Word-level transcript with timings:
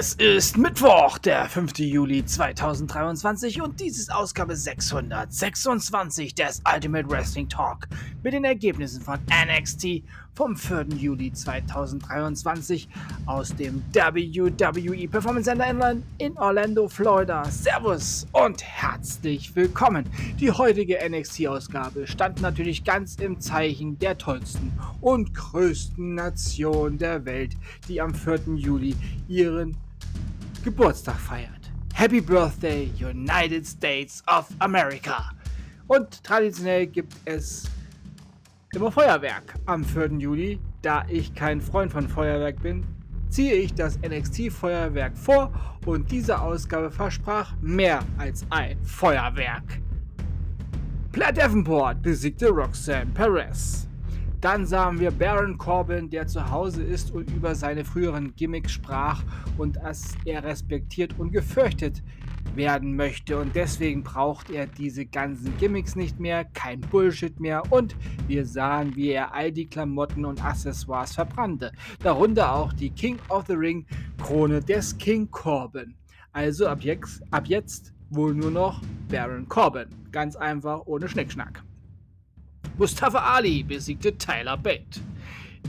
Es 0.00 0.14
ist 0.14 0.56
Mittwoch, 0.56 1.18
der 1.18 1.48
5. 1.48 1.76
Juli 1.78 2.24
2023 2.24 3.60
und 3.60 3.80
dies 3.80 3.98
ist 3.98 4.14
Ausgabe 4.14 4.54
626 4.54 6.36
des 6.36 6.62
Ultimate 6.72 7.10
Wrestling 7.10 7.48
Talk 7.48 7.88
mit 8.22 8.32
den 8.32 8.44
Ergebnissen 8.44 9.02
von 9.02 9.18
NXT 9.28 10.04
vom 10.34 10.54
4. 10.56 10.86
Juli 10.96 11.32
2023 11.32 12.88
aus 13.26 13.56
dem 13.56 13.82
WWE 13.92 15.08
Performance 15.08 15.50
Center 15.50 15.96
in 16.18 16.38
Orlando, 16.38 16.86
Florida. 16.86 17.44
Servus 17.46 18.24
und 18.30 18.62
herzlich 18.62 19.56
willkommen. 19.56 20.08
Die 20.38 20.52
heutige 20.52 20.96
NXT-Ausgabe 21.10 22.06
stand 22.06 22.40
natürlich 22.40 22.84
ganz 22.84 23.16
im 23.16 23.40
Zeichen 23.40 23.98
der 23.98 24.16
tollsten 24.16 24.70
und 25.00 25.34
größten 25.34 26.14
Nation 26.14 26.98
der 26.98 27.24
Welt, 27.24 27.56
die 27.88 28.00
am 28.00 28.14
4. 28.14 28.54
Juli 28.54 28.94
ihren 29.26 29.76
Geburtstag 30.64 31.16
feiert. 31.16 31.70
Happy 31.94 32.20
Birthday, 32.20 32.90
United 33.00 33.66
States 33.66 34.22
of 34.26 34.48
America! 34.58 35.30
Und 35.86 36.22
traditionell 36.22 36.86
gibt 36.86 37.14
es 37.24 37.70
immer 38.74 38.92
Feuerwerk 38.92 39.54
am 39.66 39.84
4. 39.84 40.12
Juli. 40.18 40.60
Da 40.82 41.04
ich 41.08 41.34
kein 41.34 41.60
Freund 41.60 41.90
von 41.90 42.08
Feuerwerk 42.08 42.62
bin, 42.62 42.84
ziehe 43.30 43.54
ich 43.54 43.74
das 43.74 43.98
NXT-Feuerwerk 44.00 45.16
vor 45.16 45.52
und 45.86 46.10
diese 46.10 46.40
Ausgabe 46.40 46.90
versprach 46.90 47.54
mehr 47.60 48.04
als 48.18 48.46
ein 48.50 48.78
Feuerwerk. 48.82 49.80
Platt 51.12 51.38
Davenport 51.38 52.02
besiegte 52.02 52.48
Roxanne 52.48 53.10
Perez. 53.12 53.87
Dann 54.40 54.66
sahen 54.66 55.00
wir 55.00 55.10
Baron 55.10 55.58
Corbin, 55.58 56.10
der 56.10 56.28
zu 56.28 56.48
Hause 56.48 56.84
ist 56.84 57.10
und 57.10 57.28
über 57.30 57.56
seine 57.56 57.84
früheren 57.84 58.36
Gimmicks 58.36 58.70
sprach 58.70 59.24
und 59.56 59.76
dass 59.76 60.14
er 60.24 60.44
respektiert 60.44 61.18
und 61.18 61.32
gefürchtet 61.32 62.04
werden 62.54 62.94
möchte 62.94 63.38
und 63.38 63.54
deswegen 63.54 64.02
braucht 64.02 64.50
er 64.50 64.66
diese 64.66 65.06
ganzen 65.06 65.56
Gimmicks 65.58 65.96
nicht 65.96 66.20
mehr, 66.20 66.44
kein 66.44 66.80
Bullshit 66.80 67.38
mehr 67.40 67.62
und 67.70 67.96
wir 68.26 68.46
sahen, 68.46 68.94
wie 68.96 69.10
er 69.10 69.34
all 69.34 69.50
die 69.50 69.66
Klamotten 69.66 70.24
und 70.24 70.44
Accessoires 70.44 71.14
verbrannte, 71.14 71.72
darunter 72.02 72.54
auch 72.54 72.72
die 72.72 72.90
King 72.90 73.18
of 73.28 73.46
the 73.48 73.54
Ring 73.54 73.86
Krone 74.22 74.60
des 74.60 74.96
King 74.98 75.28
Corbin. 75.30 75.94
Also 76.32 76.68
ab 76.68 76.82
jetzt, 76.82 77.22
ab 77.32 77.46
jetzt 77.46 77.92
wohl 78.10 78.34
nur 78.34 78.50
noch 78.50 78.82
Baron 79.08 79.48
Corbin, 79.48 79.88
ganz 80.12 80.36
einfach 80.36 80.82
ohne 80.86 81.08
Schnickschnack. 81.08 81.62
Mustafa 82.78 83.18
Ali 83.18 83.64
besiegte 83.64 84.16
Tyler 84.16 84.56
Bate. 84.56 85.00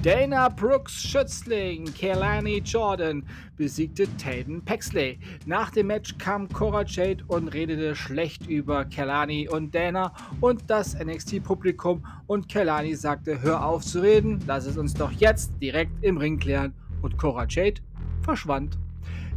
Dana 0.03 0.47
Brooks 0.47 1.01
Schützling 1.01 1.91
Kelani 1.95 2.59
Jordan 2.63 3.23
besiegte 3.57 4.05
Taden 4.17 4.63
Paxley. 4.63 5.17
Nach 5.47 5.71
dem 5.71 5.87
Match 5.87 6.19
kam 6.19 6.47
Cora 6.47 6.83
Jade 6.85 7.23
und 7.27 7.47
redete 7.47 7.95
schlecht 7.95 8.45
über 8.45 8.85
Kelani 8.85 9.49
und 9.49 9.73
Dana 9.73 10.13
und 10.39 10.69
das 10.69 10.95
NXT-Publikum 11.03 12.05
und 12.27 12.47
Kelani 12.47 12.93
sagte, 12.93 13.41
hör 13.41 13.65
auf 13.65 13.83
zu 13.83 14.03
reden, 14.03 14.39
lass 14.45 14.67
es 14.67 14.77
uns 14.77 14.93
doch 14.93 15.11
jetzt 15.11 15.51
direkt 15.59 16.03
im 16.03 16.17
Ring 16.17 16.37
klären 16.37 16.75
und 17.01 17.17
Cora 17.17 17.47
Jade 17.49 17.81
verschwand. 18.21 18.77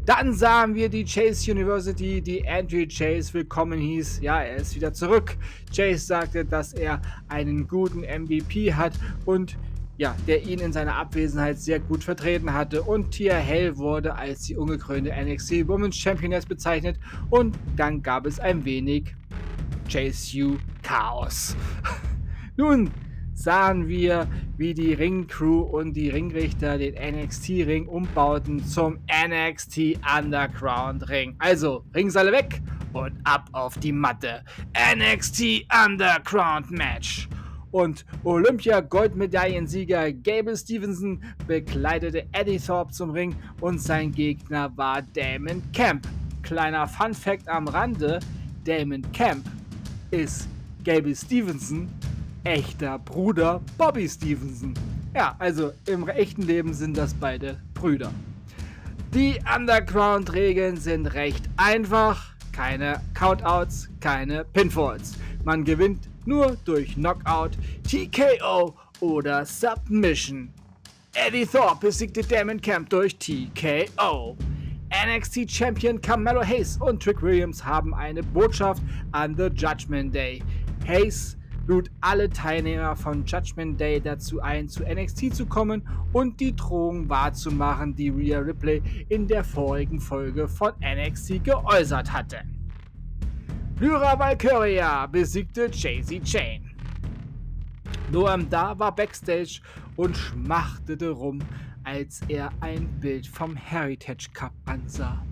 Dann 0.04 0.34
sahen 0.34 0.74
wir 0.74 0.88
die 0.88 1.04
Chase 1.04 1.52
University, 1.52 2.20
die 2.20 2.46
Andrew 2.48 2.84
Chase 2.88 3.32
willkommen 3.34 3.78
hieß. 3.78 4.18
Ja, 4.20 4.42
er 4.42 4.56
ist 4.56 4.74
wieder 4.74 4.92
zurück. 4.92 5.36
Chase 5.74 6.04
sagte, 6.04 6.44
dass 6.44 6.72
er 6.72 7.00
einen 7.28 7.68
guten 7.68 8.00
MVP 8.00 8.74
hat 8.74 8.94
und 9.26 9.56
ja, 9.98 10.16
der 10.26 10.42
ihn 10.42 10.58
in 10.58 10.72
seiner 10.72 10.96
Abwesenheit 10.96 11.60
sehr 11.60 11.78
gut 11.78 12.02
vertreten 12.02 12.52
hatte. 12.52 12.82
Und 12.82 13.12
Tia 13.12 13.36
Hell 13.36 13.76
wurde 13.76 14.16
als 14.16 14.42
die 14.42 14.56
ungekrönte 14.56 15.12
NXT 15.14 15.68
Women's 15.68 15.96
Championess 15.96 16.46
bezeichnet. 16.46 16.98
Und 17.30 17.56
dann 17.76 18.02
gab 18.02 18.26
es 18.26 18.40
ein 18.40 18.64
wenig 18.64 19.14
JSU 19.88 20.56
Chaos. 20.82 21.54
Nun 22.56 22.90
sahen 23.42 23.88
wir, 23.88 24.28
wie 24.56 24.72
die 24.72 24.94
Ringcrew 24.94 25.62
und 25.62 25.94
die 25.94 26.10
Ringrichter 26.10 26.78
den 26.78 26.94
NXT-Ring 26.94 27.88
umbauten 27.88 28.64
zum 28.64 28.98
NXT 29.10 29.98
Underground 30.16 31.08
Ring. 31.08 31.34
Also, 31.38 31.84
Rings 31.94 32.16
alle 32.16 32.30
weg 32.30 32.60
und 32.92 33.12
ab 33.24 33.48
auf 33.52 33.76
die 33.78 33.92
Matte. 33.92 34.44
NXT 34.94 35.66
Underground 35.84 36.70
Match 36.70 37.28
und 37.72 38.04
Olympia-Goldmedaillensieger 38.22 40.12
Gable 40.12 40.56
Stevenson 40.56 41.20
bekleidete 41.46 42.26
Eddie 42.32 42.60
Thorpe 42.60 42.92
zum 42.92 43.10
Ring 43.10 43.34
und 43.60 43.80
sein 43.80 44.12
Gegner 44.12 44.70
war 44.76 45.02
Damon 45.02 45.62
Camp. 45.72 46.06
Kleiner 46.42 46.86
Fun 46.86 47.14
Fact 47.14 47.48
am 47.48 47.66
Rande: 47.66 48.20
Damon 48.64 49.02
Camp 49.12 49.44
ist 50.10 50.48
Gable 50.84 51.16
Stevenson 51.16 51.88
echter 52.44 52.98
Bruder 52.98 53.60
Bobby 53.78 54.08
Stevenson. 54.08 54.74
Ja, 55.14 55.36
also 55.38 55.72
im 55.86 56.08
echten 56.08 56.42
Leben 56.42 56.74
sind 56.74 56.96
das 56.96 57.14
beide 57.14 57.60
Brüder. 57.74 58.12
Die 59.14 59.38
Underground-Regeln 59.54 60.76
sind 60.76 61.06
recht 61.06 61.48
einfach. 61.56 62.32
Keine 62.52 63.00
Countouts, 63.14 63.88
keine 64.00 64.44
Pinfalls. 64.44 65.14
Man 65.44 65.64
gewinnt 65.64 66.08
nur 66.24 66.56
durch 66.64 66.94
Knockout, 66.94 67.52
TKO 67.88 68.74
oder 69.00 69.44
Submission. 69.44 70.50
Eddie 71.14 71.46
Thorpe 71.46 71.86
besiegte 71.88 72.22
Damon 72.22 72.60
Camp 72.60 72.88
durch 72.88 73.16
TKO. 73.18 74.36
NXT 74.90 75.50
Champion 75.50 76.00
Carmelo 76.00 76.42
Hayes 76.42 76.78
und 76.78 77.02
Trick 77.02 77.22
Williams 77.22 77.64
haben 77.64 77.94
eine 77.94 78.22
Botschaft 78.22 78.82
an 79.12 79.34
The 79.36 79.48
Judgment 79.54 80.14
Day. 80.14 80.42
Hayes 80.86 81.36
lud 81.66 81.90
alle 82.00 82.28
Teilnehmer 82.28 82.96
von 82.96 83.24
Judgment 83.24 83.78
Day 83.80 84.00
dazu 84.00 84.40
ein, 84.40 84.68
zu 84.68 84.82
NXT 84.82 85.34
zu 85.34 85.46
kommen 85.46 85.86
und 86.12 86.40
die 86.40 86.54
Drohung 86.54 87.08
wahrzumachen, 87.08 87.94
die 87.94 88.10
Rhea 88.10 88.38
Ripley 88.38 88.82
in 89.08 89.26
der 89.26 89.44
vorigen 89.44 90.00
Folge 90.00 90.48
von 90.48 90.72
NXT 90.80 91.44
geäußert 91.44 92.12
hatte. 92.12 92.42
Lyra 93.78 94.18
Valkyria 94.18 95.06
besiegte 95.06 95.68
Jay-Z 95.72 96.22
Chain. 96.24 96.70
Noam 98.12 98.48
Da 98.50 98.78
war 98.78 98.94
backstage 98.94 99.60
und 99.96 100.16
schmachtete 100.16 101.10
rum, 101.10 101.40
als 101.84 102.20
er 102.28 102.50
ein 102.60 102.86
Bild 103.00 103.26
vom 103.26 103.56
Heritage 103.56 104.28
Cup 104.32 104.52
ansah. 104.66 105.24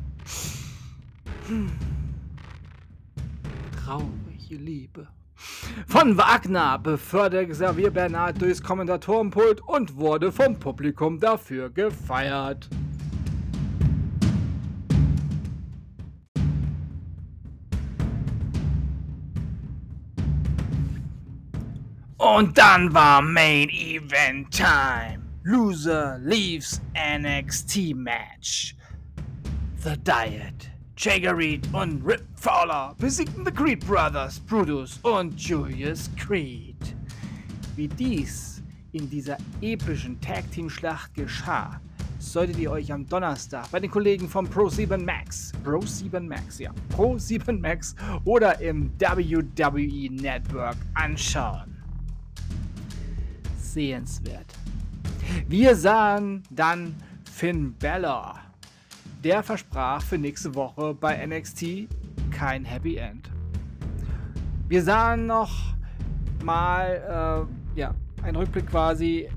Hm. 1.46 1.70
Traurige 3.76 4.56
Liebe. 4.56 5.08
Von 5.86 6.16
Wagner 6.16 6.78
beförderte 6.78 7.48
Xavier 7.48 7.90
Bernard 7.90 8.40
durchs 8.40 8.62
Kommentatorenpult 8.62 9.60
und 9.62 9.96
wurde 9.96 10.32
vom 10.32 10.58
Publikum 10.58 11.18
dafür 11.18 11.70
gefeiert. 11.70 12.68
Und 22.20 22.58
dann 22.58 22.92
war 22.92 23.22
Main 23.22 23.70
Event 23.70 24.50
Time. 24.50 25.22
Loser 25.42 26.18
leaves 26.18 26.80
NXT 26.94 27.94
Match. 27.94 28.76
The 29.78 29.96
Diet. 29.96 30.69
Jagger 31.00 31.34
Reed 31.34 31.66
und 31.72 32.04
Rip 32.04 32.26
Fowler 32.36 32.94
besiegten 32.98 33.44
The 33.44 33.50
Creed 33.50 33.86
Brothers, 33.86 34.38
Brutus 34.40 34.98
und 35.02 35.40
Julius 35.40 36.10
Creed. 36.16 36.76
Wie 37.74 37.88
dies 37.88 38.62
in 38.92 39.08
dieser 39.08 39.38
epischen 39.62 40.20
Tag 40.20 40.50
Team 40.50 40.68
Schlacht 40.68 41.14
geschah, 41.14 41.80
solltet 42.18 42.58
ihr 42.58 42.70
euch 42.70 42.92
am 42.92 43.06
Donnerstag 43.08 43.70
bei 43.70 43.80
den 43.80 43.90
Kollegen 43.90 44.28
von 44.28 44.46
Pro 44.46 44.68
7 44.68 45.02
Max, 45.02 45.52
Pro 45.64 45.80
7 45.80 46.28
Max, 46.28 46.58
ja, 46.58 46.70
Pro 46.90 47.16
7 47.16 47.58
Max 47.60 47.96
oder 48.26 48.60
im 48.60 48.92
WWE 49.00 50.12
Network 50.12 50.76
anschauen 50.92 51.70
sehenswert. 53.72 54.52
Wir 55.48 55.76
sahen 55.76 56.42
dann 56.50 56.94
Finn 57.30 57.74
Balor. 57.78 58.49
Der 59.22 59.42
versprach 59.42 60.00
für 60.00 60.16
nächste 60.16 60.54
Woche 60.54 60.94
bei 60.94 61.26
NXT 61.26 61.88
kein 62.30 62.64
Happy 62.64 62.96
End. 62.96 63.30
Wir 64.66 64.82
sahen 64.82 65.26
noch 65.26 65.74
mal 66.42 67.46
äh, 67.76 67.78
ja, 67.78 67.94
einen 68.22 68.36
Rückblick 68.36 68.68
quasi, 68.68 69.28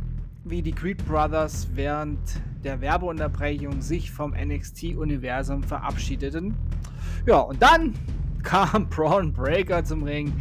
wie 0.46 0.62
die 0.62 0.72
Creed 0.72 1.06
Brothers 1.06 1.68
während 1.74 2.18
der 2.64 2.80
Werbeunterbrechung 2.80 3.82
sich 3.82 4.10
vom 4.10 4.34
NXT-Universum 4.34 5.64
verabschiedeten. 5.64 6.56
Ja, 7.26 7.40
und 7.40 7.62
dann 7.62 7.94
kam 8.44 8.88
Braun 8.88 9.34
Breaker 9.34 9.84
zum 9.84 10.04
Ring. 10.04 10.32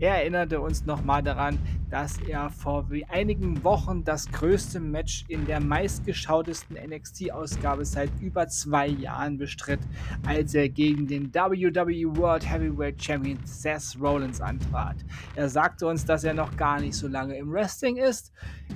Er 0.00 0.16
erinnerte 0.16 0.60
uns 0.60 0.84
nochmal 0.84 1.22
daran, 1.22 1.58
dass 1.90 2.18
er 2.18 2.50
vor 2.50 2.86
einigen 3.08 3.62
Wochen 3.64 4.04
das 4.04 4.30
größte 4.30 4.80
Match 4.80 5.24
in 5.28 5.46
der 5.46 5.60
meistgeschautesten 5.60 6.76
NXT-Ausgabe 6.76 7.84
seit 7.84 8.10
über 8.20 8.48
zwei 8.48 8.86
Jahren 8.86 9.38
bestritt, 9.38 9.80
als 10.26 10.54
er 10.54 10.68
gegen 10.68 11.06
den 11.06 11.34
WWE 11.34 12.16
World 12.16 12.48
Heavyweight 12.48 13.02
Champion 13.02 13.38
Seth 13.44 13.96
Rollins 14.00 14.40
antrat. 14.40 14.96
Er 15.34 15.48
sagte 15.48 15.86
uns, 15.86 16.04
dass 16.04 16.24
er 16.24 16.34
noch 16.34 16.56
gar 16.56 16.80
nicht 16.80 16.94
so 16.94 17.08
lange 17.08 17.36
im 17.36 17.50
Wrestling 17.52 17.96
ist. 17.96 18.32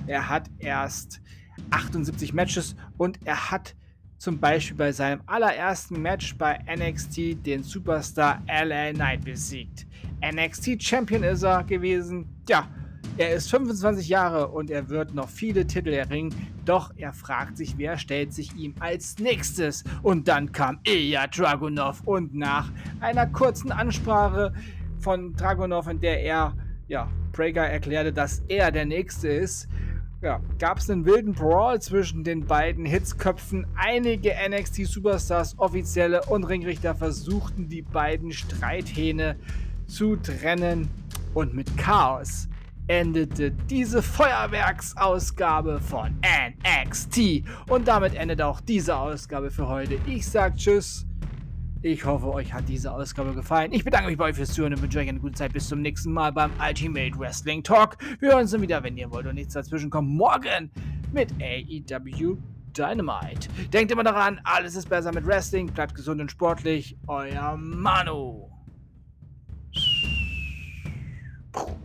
Er 0.07 0.29
hat 0.29 0.49
erst 0.59 1.21
78 1.69 2.33
Matches 2.33 2.75
und 2.97 3.19
er 3.25 3.51
hat 3.51 3.75
zum 4.17 4.39
Beispiel 4.39 4.77
bei 4.77 4.91
seinem 4.91 5.21
allerersten 5.25 6.01
Match 6.01 6.37
bei 6.37 6.59
NXT 6.73 7.45
den 7.45 7.63
Superstar 7.63 8.41
LA 8.47 8.93
Knight 8.93 9.23
besiegt. 9.23 9.85
NXT 10.23 10.81
Champion 10.81 11.23
ist 11.23 11.43
er 11.43 11.63
gewesen. 11.63 12.25
Ja, 12.47 12.67
er 13.17 13.33
ist 13.33 13.49
25 13.49 14.09
Jahre 14.09 14.49
und 14.49 14.69
er 14.69 14.89
wird 14.89 15.13
noch 15.13 15.29
viele 15.29 15.65
Titel 15.65 15.93
erringen, 15.93 16.33
doch 16.65 16.91
er 16.97 17.13
fragt 17.13 17.57
sich, 17.57 17.77
wer 17.77 17.97
stellt 17.97 18.33
sich 18.33 18.55
ihm 18.55 18.75
als 18.79 19.17
nächstes? 19.19 19.83
Und 20.03 20.27
dann 20.27 20.51
kam 20.51 20.79
Ilya 20.83 21.27
Dragunov 21.27 22.01
und 22.05 22.35
nach 22.35 22.71
einer 22.99 23.27
kurzen 23.27 23.71
Ansprache 23.71 24.53
von 24.99 25.33
Dragunov, 25.33 25.87
in 25.87 25.99
der 25.99 26.21
er, 26.23 26.53
ja, 26.87 27.09
Prager 27.31 27.67
erklärte, 27.67 28.11
dass 28.11 28.43
er 28.47 28.71
der 28.71 28.85
Nächste 28.85 29.29
ist, 29.29 29.67
ja, 30.21 30.41
gab 30.59 30.79
es 30.79 30.89
einen 30.89 31.05
wilden 31.05 31.33
Brawl 31.33 31.79
zwischen 31.81 32.23
den 32.23 32.45
beiden 32.45 32.85
Hitzköpfen. 32.85 33.67
Einige 33.75 34.31
NXT-Superstars, 34.49 35.59
Offizielle 35.59 36.23
und 36.23 36.45
Ringrichter 36.45 36.95
versuchten 36.95 37.69
die 37.69 37.81
beiden 37.83 38.31
Streithähne 38.31 39.35
zu 39.87 40.15
trennen. 40.15 40.89
Und 41.33 41.53
mit 41.53 41.77
Chaos 41.77 42.47
endete 42.87 43.51
diese 43.51 44.01
Feuerwerksausgabe 44.01 45.79
von 45.79 46.15
NXT. 46.21 47.43
Und 47.69 47.87
damit 47.87 48.15
endet 48.15 48.41
auch 48.41 48.61
diese 48.61 48.95
Ausgabe 48.95 49.51
für 49.51 49.67
heute. 49.67 49.97
Ich 50.05 50.27
sage 50.27 50.55
Tschüss. 50.55 51.05
Ich 51.81 52.03
hoffe, 52.03 52.33
euch 52.33 52.51
hat 52.51 52.67
diese 52.67 52.91
Ausgabe 52.91 53.33
gefallen. 53.33 53.71
Ich 53.71 53.83
bedanke 53.83 54.07
mich 54.07 54.17
bei 54.17 54.25
euch 54.25 54.35
fürs 54.35 54.53
Zuhören 54.53 54.73
und 54.73 54.81
wünsche 54.81 54.97
euch 54.97 55.07
eine 55.07 55.19
gute 55.19 55.35
Zeit. 55.35 55.53
Bis 55.53 55.67
zum 55.67 55.81
nächsten 55.81 56.11
Mal 56.11 56.31
beim 56.31 56.51
Ultimate 56.59 57.17
Wrestling 57.19 57.61
Talk. 57.61 57.97
Wir 58.19 58.29
hören 58.29 58.41
uns 58.41 58.51
dann 58.51 58.61
wieder, 58.61 58.81
wenn 58.81 58.97
ihr 58.97 59.11
wollt 59.11 59.27
und 59.27 59.35
nichts 59.35 59.53
dazwischen 59.53 59.91
kommt. 59.91 60.09
Morgen 60.09 60.71
mit 61.11 61.31
AEW 61.39 62.37
Dynamite. 62.75 63.49
Denkt 63.71 63.91
immer 63.91 64.03
daran, 64.03 64.41
alles 64.43 64.75
ist 64.75 64.89
besser 64.89 65.13
mit 65.13 65.25
Wrestling. 65.27 65.67
Bleibt 65.67 65.93
gesund 65.93 66.19
und 66.19 66.31
sportlich. 66.31 66.97
Euer 67.07 67.55
Manu. 67.55 68.49
Puh. 71.51 71.84